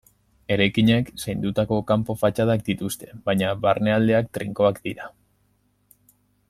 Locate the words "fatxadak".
2.21-2.65